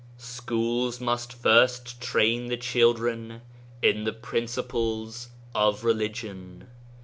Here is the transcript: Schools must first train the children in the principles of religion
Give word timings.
Schools 0.17 0.99
must 0.99 1.31
first 1.31 2.01
train 2.01 2.47
the 2.47 2.57
children 2.57 3.43
in 3.83 4.03
the 4.03 4.11
principles 4.11 5.29
of 5.53 5.83
religion 5.83 6.65